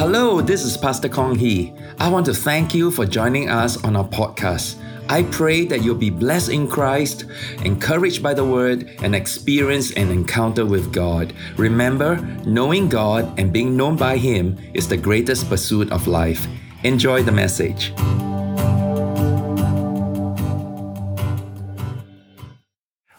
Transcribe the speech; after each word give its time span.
Hello, 0.00 0.40
this 0.40 0.64
is 0.64 0.78
Pastor 0.78 1.10
Kong 1.10 1.34
Hee. 1.34 1.74
I 1.98 2.08
want 2.08 2.24
to 2.24 2.32
thank 2.32 2.72
you 2.74 2.90
for 2.90 3.04
joining 3.04 3.50
us 3.50 3.76
on 3.84 3.96
our 3.96 4.08
podcast. 4.08 4.76
I 5.10 5.24
pray 5.24 5.66
that 5.66 5.82
you'll 5.82 5.94
be 5.94 6.08
blessed 6.08 6.48
in 6.48 6.68
Christ, 6.68 7.26
encouraged 7.66 8.22
by 8.22 8.32
the 8.32 8.42
Word, 8.42 8.96
and 9.02 9.14
experience 9.14 9.92
an 9.92 10.10
encounter 10.10 10.64
with 10.64 10.90
God. 10.90 11.34
Remember, 11.58 12.16
knowing 12.46 12.88
God 12.88 13.38
and 13.38 13.52
being 13.52 13.76
known 13.76 13.96
by 13.96 14.16
Him 14.16 14.56
is 14.72 14.88
the 14.88 14.96
greatest 14.96 15.50
pursuit 15.50 15.92
of 15.92 16.06
life. 16.06 16.46
Enjoy 16.82 17.22
the 17.22 17.32
message. 17.32 17.92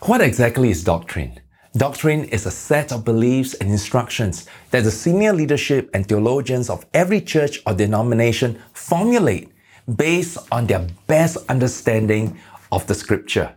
What 0.07 0.21
exactly 0.21 0.71
is 0.71 0.83
doctrine? 0.83 1.41
Doctrine 1.77 2.25
is 2.25 2.45
a 2.45 2.51
set 2.51 2.91
of 2.91 3.05
beliefs 3.05 3.53
and 3.53 3.69
instructions 3.69 4.45
that 4.71 4.83
the 4.83 4.91
senior 4.91 5.31
leadership 5.31 5.89
and 5.93 6.05
theologians 6.05 6.69
of 6.69 6.85
every 6.93 7.21
church 7.21 7.61
or 7.65 7.73
denomination 7.73 8.61
formulate 8.73 9.49
based 9.95 10.37
on 10.51 10.67
their 10.67 10.85
best 11.07 11.37
understanding 11.47 12.37
of 12.73 12.85
the 12.87 12.93
scripture. 12.93 13.55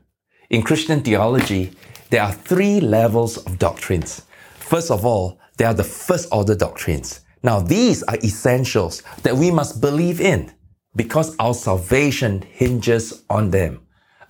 In 0.49 0.63
Christian 0.63 1.03
theology, 1.03 1.73
there 2.11 2.23
are 2.23 2.33
three 2.33 2.81
levels 2.81 3.37
of 3.37 3.59
doctrines. 3.59 4.23
First 4.55 4.93
of 4.93 5.05
all, 5.05 5.41
there 5.57 5.67
are 5.67 5.75
the 5.75 5.83
first 5.83 6.29
order 6.31 6.55
doctrines. 6.55 7.21
Now, 7.43 7.59
these 7.59 8.05
are 8.05 8.17
essentials 8.19 9.03
that 9.25 9.35
we 9.37 9.51
must 9.51 9.81
believe 9.81 10.21
in 10.21 10.53
because 10.95 11.35
our 11.41 11.55
salvation 11.55 12.43
hinges 12.43 13.25
on 13.29 13.51
them. 13.51 13.81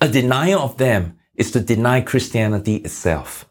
A 0.01 0.09
denial 0.09 0.61
of 0.61 0.79
them 0.79 1.19
is 1.37 1.51
to 1.51 1.61
deny 1.61 2.01
Christianity 2.01 2.77
itself. 2.77 3.45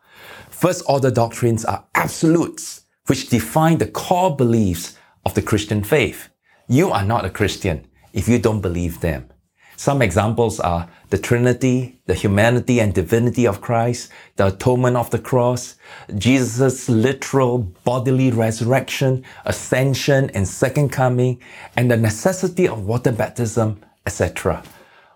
First 0.54 0.84
order 0.88 1.12
doctrines 1.12 1.66
are 1.66 1.84
absolutes, 1.96 2.84
which 3.08 3.28
define 3.28 3.80
the 3.80 3.88
core 3.88 4.34
beliefs 4.36 4.98
of 5.26 5.34
the 5.34 5.42
Christian 5.42 5.84
faith. 5.84 6.30
You 6.70 6.92
are 6.92 7.04
not 7.04 7.26
a 7.26 7.30
Christian 7.30 7.86
if 8.14 8.30
you 8.30 8.40
don't 8.40 8.62
believe 8.62 9.02
them. 9.02 9.30
Some 9.76 10.02
examples 10.02 10.60
are 10.60 10.88
the 11.10 11.18
Trinity, 11.18 12.00
the 12.06 12.14
humanity 12.14 12.80
and 12.80 12.94
divinity 12.94 13.45
of 13.45 13.60
Christ, 13.60 14.10
the 14.36 14.48
atonement 14.48 14.95
of 14.95 15.10
the 15.10 15.20
cross, 15.20 15.76
Jesus' 16.16 16.88
literal 16.88 17.58
bodily 17.84 18.32
resurrection, 18.32 19.23
ascension 19.45 20.30
and 20.30 20.48
second 20.48 20.90
coming, 20.90 21.42
and 21.76 21.90
the 21.90 21.98
necessity 21.98 22.67
of 22.67 22.86
water 22.86 23.12
baptism, 23.12 23.82
etc. 24.06 24.64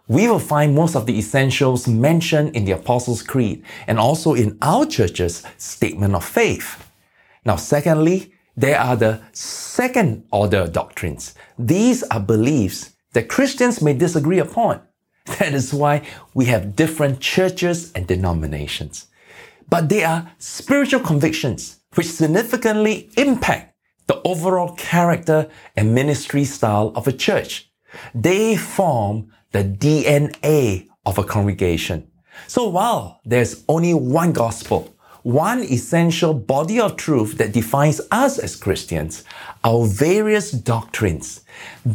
We 0.08 0.30
will 0.30 0.40
find 0.40 0.74
most 0.74 0.96
of 0.96 1.06
the 1.06 1.18
essentials 1.18 1.88
mentioned 1.88 2.56
in 2.56 2.64
the 2.64 2.72
Apostles' 2.72 3.22
Creed 3.22 3.64
and 3.88 4.00
also 4.00 4.34
in 4.34 4.58
our 4.62 4.86
church's 4.86 5.44
statement 5.58 6.16
of 6.16 6.24
faith. 6.24 6.90
Now, 7.46 7.58
secondly, 7.58 8.32
there 8.56 8.80
are 8.80 8.96
the 8.96 9.22
second 9.34 10.24
order 10.32 10.68
doctrines. 10.68 11.36
These 11.60 12.04
are 12.04 12.22
beliefs 12.22 12.94
that 13.14 13.28
Christians 13.28 13.82
may 13.82 13.94
disagree 13.94 14.40
upon. 14.40 14.82
That 15.40 15.54
is 15.54 15.74
why 15.74 16.04
we 16.34 16.46
have 16.46 16.76
different 16.76 17.20
churches 17.20 17.92
and 17.94 18.08
denominations. 18.08 19.08
But 19.70 19.90
they 19.90 20.06
are 20.06 20.32
spiritual 20.40 21.02
convictions 21.02 21.80
which 21.96 22.08
significantly 22.08 23.10
impact 23.18 23.76
the 24.08 24.22
overall 24.24 24.74
character 24.76 25.50
and 25.76 25.94
ministry 25.94 26.46
style 26.46 26.94
of 26.96 27.08
a 27.08 27.12
church. 27.12 27.70
They 28.16 28.56
form 28.56 29.34
the 29.58 29.64
DNA 29.64 30.88
of 31.06 31.18
a 31.18 31.24
congregation. 31.24 32.08
So 32.48 32.68
while 32.68 33.20
there's 33.26 33.64
only 33.68 33.94
one 33.94 34.32
gospel, 34.32 34.94
one 35.24 35.64
essential 35.64 36.34
body 36.34 36.80
of 36.80 36.96
truth 36.96 37.38
that 37.40 37.54
defines 37.54 38.00
us 38.12 38.38
as 38.38 38.56
Christians, 38.56 39.24
our 39.64 39.88
various 39.88 40.52
doctrines, 40.52 41.42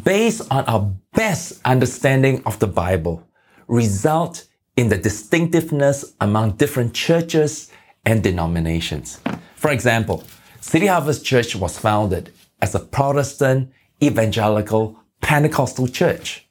based 0.02 0.42
on 0.50 0.64
our 0.64 0.92
best 1.14 1.60
understanding 1.64 2.42
of 2.44 2.58
the 2.58 2.66
Bible, 2.66 3.26
result 3.68 4.46
in 4.76 4.88
the 4.88 4.98
distinctiveness 4.98 6.14
among 6.20 6.56
different 6.56 6.94
churches 6.94 7.70
and 8.04 8.24
denominations. 8.24 9.20
For 9.54 9.70
example, 9.70 10.24
City 10.60 10.86
Harvest 10.86 11.24
Church 11.24 11.54
was 11.54 11.78
founded 11.78 12.32
as 12.60 12.74
a 12.74 12.80
Protestant, 12.80 13.70
evangelical, 14.02 14.98
Pentecostal 15.20 15.86
church. 15.86 16.48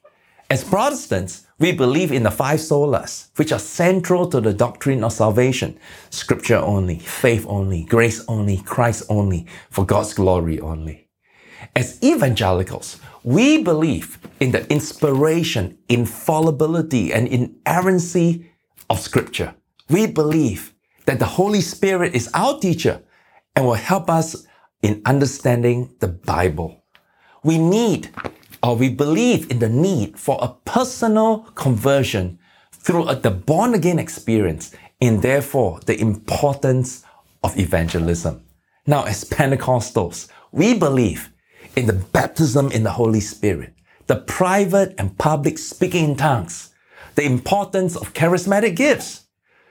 As 0.51 0.65
Protestants, 0.65 1.47
we 1.59 1.71
believe 1.71 2.11
in 2.11 2.23
the 2.23 2.29
five 2.29 2.59
solas, 2.59 3.29
which 3.37 3.53
are 3.53 3.57
central 3.57 4.27
to 4.27 4.41
the 4.41 4.51
doctrine 4.51 5.01
of 5.01 5.13
salvation. 5.13 5.79
Scripture 6.09 6.57
only, 6.57 6.99
faith 6.99 7.45
only, 7.47 7.85
grace 7.85 8.21
only, 8.27 8.57
Christ 8.57 9.03
only, 9.07 9.47
for 9.69 9.85
God's 9.85 10.13
glory 10.13 10.59
only. 10.59 11.07
As 11.73 11.97
evangelicals, 12.03 12.99
we 13.23 13.63
believe 13.63 14.19
in 14.41 14.51
the 14.51 14.69
inspiration, 14.69 15.77
infallibility, 15.87 17.13
and 17.13 17.29
inerrancy 17.29 18.51
of 18.89 18.99
Scripture. 18.99 19.55
We 19.89 20.05
believe 20.05 20.73
that 21.05 21.19
the 21.19 21.37
Holy 21.39 21.61
Spirit 21.61 22.13
is 22.13 22.29
our 22.33 22.59
teacher 22.59 23.01
and 23.55 23.65
will 23.65 23.75
help 23.75 24.09
us 24.09 24.45
in 24.81 25.01
understanding 25.05 25.95
the 26.01 26.09
Bible. 26.09 26.83
We 27.41 27.57
need 27.57 28.09
or 28.63 28.75
we 28.75 28.89
believe 28.89 29.49
in 29.49 29.59
the 29.59 29.69
need 29.69 30.17
for 30.17 30.37
a 30.41 30.53
personal 30.65 31.39
conversion 31.55 32.37
through 32.71 33.07
a, 33.07 33.15
the 33.15 33.31
born 33.31 33.73
again 33.73 33.99
experience 33.99 34.73
and 35.01 35.21
therefore 35.21 35.79
the 35.85 35.99
importance 35.99 37.03
of 37.43 37.57
evangelism. 37.57 38.43
Now, 38.85 39.03
as 39.03 39.23
Pentecostals, 39.23 40.27
we 40.51 40.77
believe 40.77 41.31
in 41.75 41.87
the 41.87 41.93
baptism 41.93 42.71
in 42.71 42.83
the 42.83 42.91
Holy 42.91 43.19
Spirit, 43.19 43.73
the 44.07 44.17
private 44.17 44.93
and 44.97 45.17
public 45.17 45.57
speaking 45.57 46.11
in 46.11 46.15
tongues, 46.15 46.73
the 47.15 47.25
importance 47.25 47.95
of 47.95 48.13
charismatic 48.13 48.75
gifts, 48.75 49.25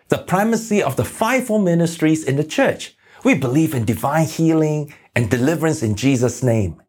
the 0.08 0.18
primacy 0.18 0.82
of 0.82 0.96
the 0.96 1.04
fivefold 1.04 1.64
ministries 1.64 2.24
in 2.24 2.36
the 2.36 2.44
church. 2.44 2.96
We 3.22 3.34
believe 3.34 3.74
in 3.74 3.84
divine 3.84 4.26
healing 4.26 4.94
and 5.14 5.30
deliverance 5.30 5.82
in 5.82 5.94
Jesus' 5.94 6.42
name 6.42 6.80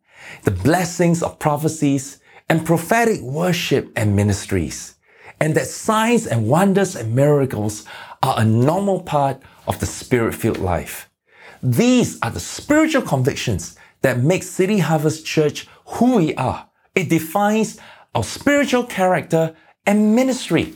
the 0.44 0.52
blessings 0.52 1.24
of 1.24 1.40
prophecies 1.40 2.20
and 2.50 2.66
prophetic 2.66 3.22
worship 3.22 3.92
and 3.96 4.16
ministries, 4.16 4.96
and 5.40 5.56
that 5.56 5.68
signs 5.68 6.28
and 6.28 6.48
wonders 6.48 6.96
and 6.96 7.16
miracles 7.16 7.86
are 8.24 8.36
a 8.38 8.46
normal 8.46 9.02
part 9.02 9.42
of 9.68 9.80
the 9.80 9.86
spirit 9.86 10.36
filled 10.36 10.60
life. 10.60 11.10
These 11.64 12.20
are 12.22 12.32
the 12.32 12.40
spiritual 12.40 13.04
convictions 13.04 13.78
that 14.02 14.20
make 14.20 14.44
City 14.44 14.80
Harvest 14.80 15.26
Church 15.26 15.68
who 15.86 16.18
we 16.18 16.36
are. 16.36 16.68
It 16.96 17.10
defines 17.10 17.80
our 18.14 18.24
spiritual 18.24 18.84
character 18.84 19.56
and 19.86 20.16
ministry. 20.16 20.74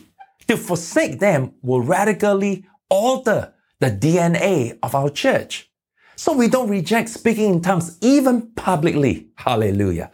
To 0.47 0.57
forsake 0.57 1.19
them 1.19 1.53
will 1.61 1.81
radically 1.81 2.65
alter 2.89 3.53
the 3.79 3.89
DNA 3.89 4.77
of 4.83 4.93
our 4.93 5.09
church. 5.09 5.69
So 6.15 6.33
we 6.33 6.47
don't 6.47 6.69
reject 6.69 7.09
speaking 7.09 7.53
in 7.55 7.61
tongues 7.61 7.97
even 8.01 8.51
publicly. 8.55 9.27
Hallelujah. 9.35 10.11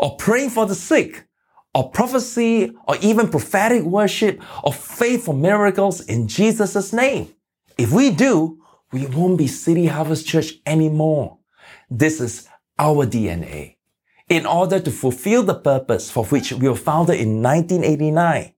Or 0.00 0.16
praying 0.16 0.50
for 0.50 0.66
the 0.66 0.74
sick, 0.74 1.26
or 1.74 1.90
prophecy, 1.90 2.72
or 2.86 2.96
even 3.00 3.28
prophetic 3.28 3.82
worship, 3.82 4.42
or 4.64 4.72
faith 4.72 5.24
for 5.24 5.34
miracles 5.34 6.00
in 6.00 6.28
Jesus' 6.28 6.92
name. 6.92 7.28
If 7.78 7.92
we 7.92 8.10
do, 8.10 8.60
we 8.92 9.06
won't 9.06 9.38
be 9.38 9.46
City 9.46 9.86
Harvest 9.86 10.26
Church 10.26 10.54
anymore. 10.66 11.38
This 11.90 12.20
is 12.20 12.48
our 12.78 13.06
DNA. 13.06 13.76
In 14.28 14.46
order 14.46 14.80
to 14.80 14.90
fulfill 14.90 15.42
the 15.42 15.54
purpose 15.54 16.10
for 16.10 16.24
which 16.26 16.52
we 16.52 16.68
were 16.68 16.76
founded 16.76 17.20
in 17.20 17.42
1989, 17.42 18.54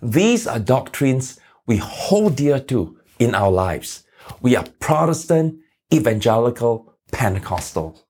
these 0.00 0.46
are 0.46 0.58
doctrines 0.58 1.40
we 1.66 1.78
hold 1.78 2.36
dear 2.36 2.60
to 2.60 2.98
in 3.18 3.34
our 3.34 3.50
lives. 3.50 4.04
We 4.40 4.56
are 4.56 4.64
Protestant 4.78 5.58
evangelical, 5.92 6.94
Pentecostal. 7.12 8.00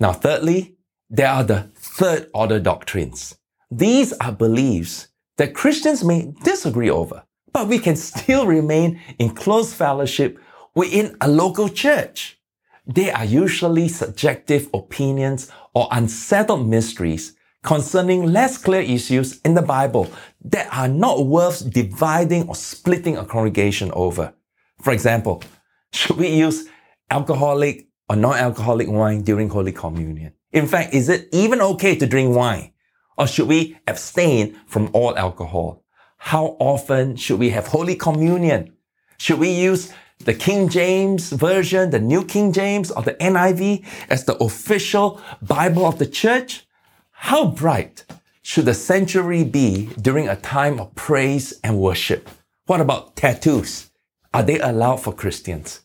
Now, 0.00 0.12
thirdly, 0.12 0.76
there 1.10 1.28
are 1.28 1.44
the 1.44 1.70
third 1.74 2.28
order 2.34 2.58
doctrines. 2.58 3.36
These 3.70 4.12
are 4.14 4.32
beliefs 4.32 5.08
that 5.36 5.54
Christians 5.54 6.04
may 6.04 6.32
disagree 6.42 6.90
over, 6.90 7.24
but 7.52 7.68
we 7.68 7.78
can 7.78 7.96
still 7.96 8.46
remain 8.58 9.00
in 9.18 9.30
close 9.30 9.72
fellowship 9.72 10.38
within 10.74 11.16
a 11.20 11.28
local 11.28 11.68
church. 11.68 12.38
They 12.86 13.10
are 13.10 13.24
usually 13.24 13.88
subjective 13.88 14.68
opinions 14.74 15.50
or 15.74 15.88
unsettled 15.90 16.68
mysteries 16.68 17.34
concerning 17.62 18.24
less 18.24 18.58
clear 18.58 18.82
issues 18.82 19.40
in 19.40 19.54
the 19.54 19.62
Bible 19.62 20.10
that 20.44 20.68
are 20.70 20.88
not 20.88 21.26
worth 21.26 21.70
dividing 21.72 22.46
or 22.46 22.54
splitting 22.54 23.16
a 23.16 23.24
congregation 23.24 23.90
over. 23.92 24.34
For 24.82 24.92
example, 24.92 25.42
should 25.92 26.16
we 26.16 26.28
use 26.28 26.68
alcoholic 27.10 27.88
or 28.08 28.16
non-alcoholic 28.16 28.88
wine 28.88 29.22
during 29.22 29.48
Holy 29.48 29.72
Communion? 29.72 30.32
In 30.52 30.66
fact, 30.66 30.94
is 30.94 31.08
it 31.08 31.28
even 31.32 31.60
okay 31.60 31.96
to 31.96 32.06
drink 32.06 32.34
wine? 32.34 32.72
Or 33.16 33.26
should 33.26 33.48
we 33.48 33.76
abstain 33.86 34.58
from 34.66 34.90
all 34.92 35.16
alcohol? 35.16 35.84
How 36.18 36.56
often 36.58 37.16
should 37.16 37.38
we 37.38 37.50
have 37.50 37.68
Holy 37.68 37.96
Communion? 37.96 38.72
Should 39.18 39.38
we 39.38 39.50
use 39.50 39.92
the 40.24 40.34
King 40.34 40.68
James 40.68 41.30
Version, 41.30 41.90
the 41.90 41.98
New 41.98 42.24
King 42.24 42.52
James, 42.52 42.90
or 42.90 43.02
the 43.02 43.14
NIV 43.14 43.84
as 44.08 44.24
the 44.24 44.36
official 44.36 45.20
Bible 45.42 45.86
of 45.86 45.98
the 45.98 46.06
church? 46.06 46.66
How 47.10 47.46
bright 47.46 48.04
should 48.42 48.66
the 48.66 48.74
sanctuary 48.74 49.44
be 49.44 49.90
during 50.00 50.28
a 50.28 50.36
time 50.36 50.80
of 50.80 50.94
praise 50.94 51.58
and 51.62 51.78
worship? 51.78 52.28
What 52.66 52.80
about 52.80 53.16
tattoos? 53.16 53.90
Are 54.32 54.42
they 54.42 54.58
allowed 54.58 54.96
for 54.96 55.12
Christians? 55.12 55.83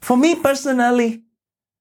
For 0.00 0.16
me 0.16 0.34
personally, 0.36 1.22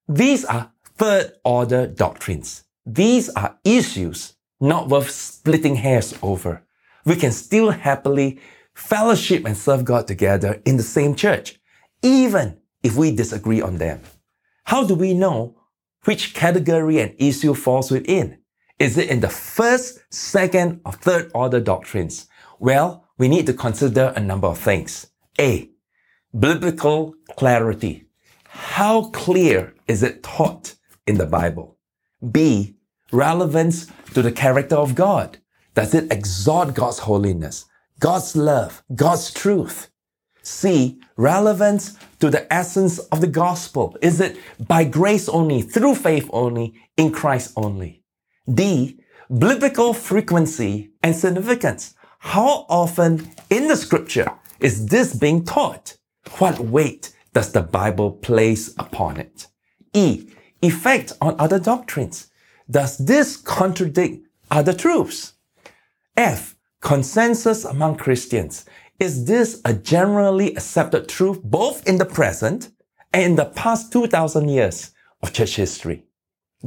these 0.08 0.46
are 0.46 0.72
third 0.96 1.34
order 1.44 1.88
doctrines. 1.88 2.64
These 2.86 3.30
are 3.30 3.58
issues 3.64 4.36
not 4.60 4.90
worth 4.90 5.10
splitting 5.12 5.76
hairs 5.76 6.18
over. 6.22 6.64
We 7.06 7.16
can 7.16 7.32
still 7.32 7.72
happily 7.72 8.40
fellowship 8.74 9.46
and 9.46 9.58
serve 9.58 9.86
God 9.86 10.08
together 10.08 10.62
in 10.66 10.78
the 10.78 10.84
same 10.84 11.16
church, 11.16 11.60
even 12.02 12.58
if 12.84 12.96
we 12.96 13.16
disagree 13.16 13.62
on 13.62 13.78
them. 13.78 14.02
How 14.66 14.84
do 14.84 14.96
we 14.96 15.14
know 15.14 15.56
which 16.06 16.34
category 16.34 17.00
an 17.00 17.16
issue 17.18 17.54
falls 17.54 17.92
within? 17.92 18.40
Is 18.80 18.98
it 18.98 19.10
in 19.10 19.22
the 19.22 19.30
first, 19.30 20.00
second, 20.14 20.82
or 20.86 20.92
third 20.92 21.32
order 21.34 21.60
doctrines? 21.60 22.28
Well, 22.60 23.06
we 23.18 23.28
need 23.28 23.46
to 23.48 23.54
consider 23.54 24.14
a 24.16 24.20
number 24.20 24.48
of 24.48 24.60
things. 24.60 25.08
A. 25.40 25.70
Biblical 26.38 27.16
clarity. 27.36 28.07
How 28.60 29.04
clear 29.10 29.76
is 29.88 30.02
it 30.02 30.24
taught 30.24 30.76
in 31.06 31.20
the 31.20 31.28
Bible? 31.28 31.78
B. 32.32 32.76
Relevance 33.12 33.86
to 34.16 34.24
the 34.24 34.32
character 34.32 34.76
of 34.76 34.96
God. 34.96 35.38
Does 35.76 35.94
it 35.94 36.12
exalt 36.12 36.74
God's 36.74 37.00
holiness, 37.00 37.66
God's 38.00 38.36
love, 38.36 38.84
God's 38.96 39.32
truth? 39.32 39.92
C. 40.42 41.00
Relevance 41.18 41.98
to 42.20 42.32
the 42.32 42.52
essence 42.52 42.98
of 42.98 43.22
the 43.22 43.28
gospel. 43.28 43.96
Is 44.02 44.20
it 44.20 44.38
by 44.68 44.84
grace 44.86 45.30
only, 45.30 45.62
through 45.62 45.94
faith 45.94 46.28
only, 46.34 46.74
in 46.98 47.12
Christ 47.12 47.54
only? 47.56 48.04
D. 48.52 49.00
Biblical 49.30 49.94
frequency 49.94 50.90
and 51.04 51.16
significance. 51.16 51.94
How 52.20 52.66
often 52.70 53.30
in 53.52 53.68
the 53.68 53.76
scripture 53.76 54.32
is 54.60 54.88
this 54.88 55.16
being 55.16 55.46
taught? 55.46 55.96
What 56.40 56.60
weight 56.60 57.14
does 57.34 57.52
the 57.52 57.62
Bible 57.62 58.12
place 58.12 58.74
upon 58.78 59.18
it? 59.18 59.48
E. 59.94 60.28
Effect 60.62 61.14
on 61.22 61.36
other 61.40 61.60
doctrines. 61.60 62.28
Does 62.70 62.98
this 62.98 63.38
contradict 63.38 64.28
other 64.52 64.74
truths? 64.74 65.34
F. 66.16 66.56
Consensus 66.82 67.66
among 67.66 67.98
Christians. 67.98 68.66
Is 69.00 69.26
this 69.26 69.62
a 69.66 69.74
generally 69.74 70.54
accepted 70.56 71.08
truth 71.08 71.42
both 71.44 71.88
in 71.88 71.98
the 71.98 72.06
present 72.06 72.70
and 73.14 73.24
in 73.24 73.36
the 73.36 73.46
past 73.46 73.92
2000 73.92 74.50
years 74.50 74.92
of 75.22 75.34
church 75.34 75.56
history? 75.56 76.06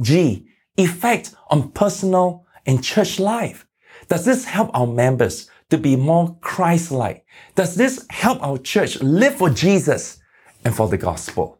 G. 0.01 0.47
Effect 0.77 1.35
on 1.49 1.71
personal 1.71 2.45
and 2.65 2.83
church 2.83 3.19
life. 3.19 3.67
Does 4.07 4.25
this 4.25 4.45
help 4.45 4.69
our 4.73 4.87
members 4.87 5.49
to 5.69 5.77
be 5.77 5.95
more 5.95 6.37
Christ-like? 6.41 7.25
Does 7.55 7.75
this 7.75 8.05
help 8.09 8.41
our 8.41 8.57
church 8.57 9.01
live 9.01 9.35
for 9.35 9.49
Jesus 9.49 10.20
and 10.63 10.75
for 10.75 10.87
the 10.87 10.97
gospel? 10.97 11.59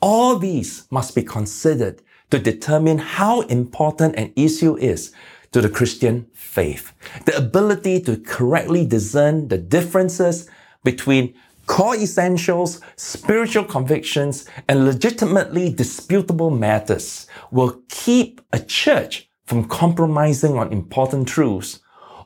All 0.00 0.38
these 0.38 0.86
must 0.90 1.14
be 1.14 1.22
considered 1.22 2.02
to 2.30 2.38
determine 2.38 2.98
how 2.98 3.42
important 3.42 4.16
an 4.16 4.32
issue 4.36 4.76
is 4.76 5.12
to 5.52 5.60
the 5.60 5.70
Christian 5.70 6.26
faith. 6.34 6.92
The 7.24 7.36
ability 7.36 8.00
to 8.02 8.18
correctly 8.18 8.86
discern 8.86 9.48
the 9.48 9.58
differences 9.58 10.48
between 10.84 11.34
core 11.66 11.96
essentials, 11.96 12.80
spiritual 12.96 13.64
convictions, 13.64 14.46
and 14.68 14.84
legitimately 14.84 15.72
disputable 15.72 16.50
matters 16.50 17.26
will 17.50 17.80
keep 17.88 18.40
a 18.52 18.58
church 18.58 19.30
from 19.46 19.68
compromising 19.68 20.58
on 20.58 20.72
important 20.72 21.28
truths 21.28 21.80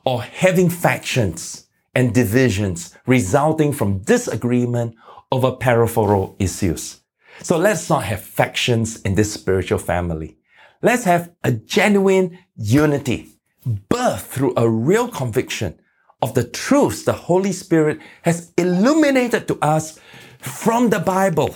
or 0.05 0.21
having 0.23 0.69
factions 0.69 1.67
and 1.93 2.13
divisions 2.13 2.95
resulting 3.05 3.71
from 3.73 3.99
disagreement 3.99 4.95
over 5.31 5.51
peripheral 5.51 6.35
issues. 6.39 7.01
So 7.41 7.57
let's 7.57 7.89
not 7.89 8.03
have 8.03 8.21
factions 8.21 9.01
in 9.01 9.15
this 9.15 9.33
spiritual 9.33 9.79
family. 9.79 10.37
Let's 10.81 11.03
have 11.05 11.31
a 11.43 11.51
genuine 11.51 12.39
unity, 12.55 13.29
birthed 13.65 14.21
through 14.21 14.53
a 14.57 14.69
real 14.69 15.07
conviction 15.07 15.79
of 16.21 16.33
the 16.33 16.43
truths 16.43 17.03
the 17.03 17.13
Holy 17.13 17.51
Spirit 17.51 17.99
has 18.23 18.51
illuminated 18.57 19.47
to 19.47 19.57
us 19.61 19.99
from 20.39 20.89
the 20.89 20.99
Bible 20.99 21.55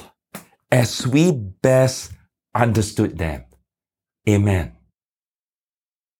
as 0.71 1.05
we 1.05 1.31
best 1.31 2.11
understood 2.53 3.17
them. 3.17 3.45
Amen. 4.27 4.74